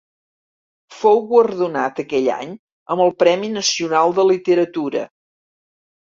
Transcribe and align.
Fou 1.01 1.19
guardonat 1.31 2.01
aquell 2.05 2.31
any 2.37 2.55
amb 2.95 3.05
el 3.07 3.13
Premi 3.21 3.51
Nacional 3.59 4.17
de 4.23 4.27
Literatura. 4.33 5.07